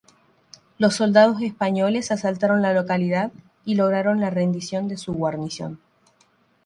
[0.79, 3.31] Los soldados españoles asaltaron la localidad
[3.65, 5.79] y lograron la rendición de su guarnición.